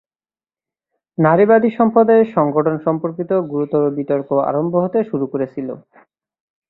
[1.17, 5.67] নারীবাদী সম্প্রদায়ের সংগঠন সম্পর্কিত গুরুতর বিতর্ক আরম্ভ হতে শুরু করেছিল।